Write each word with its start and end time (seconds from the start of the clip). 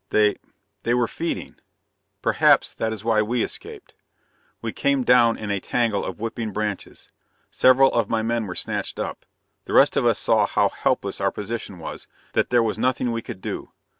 They... 0.09 0.37
they 0.81 0.95
were 0.95 1.07
feeding.... 1.07 1.57
"Perhaps 2.23 2.73
that 2.73 2.91
is 2.91 3.03
why 3.03 3.21
we 3.21 3.43
escaped. 3.43 3.93
We 4.59 4.73
came 4.73 5.03
down 5.03 5.37
in 5.37 5.51
a 5.51 5.59
tangle 5.59 6.03
of 6.03 6.19
whipping 6.19 6.51
branches. 6.51 7.09
Several 7.51 7.93
of 7.93 8.09
my 8.09 8.23
men 8.23 8.47
were 8.47 8.55
snatched 8.55 8.97
up. 8.97 9.27
The 9.65 9.73
rest 9.73 9.95
of 9.95 10.07
us 10.07 10.17
saw 10.17 10.47
how 10.47 10.69
helpless 10.69 11.21
our 11.21 11.29
position 11.29 11.77
was... 11.77 12.07
that 12.33 12.49
there 12.49 12.63
was 12.63 12.79
nothing 12.79 13.11
we 13.11 13.21
could 13.21 13.41
do. 13.41 13.73